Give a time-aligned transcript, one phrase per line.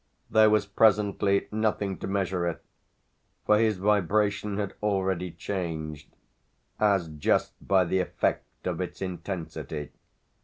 [0.31, 2.63] There was presently nothing to measure it;
[3.45, 6.15] for his vibration had already changed
[6.79, 9.91] as just by the effect of its intensity.